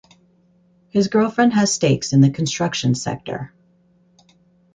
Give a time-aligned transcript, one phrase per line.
[0.89, 3.53] His girlfriend has stakes in the construction sector.